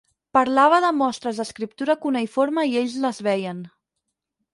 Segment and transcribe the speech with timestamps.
[0.35, 3.61] Parlava de mostres d'escriptura cuneïforme i ells les veien.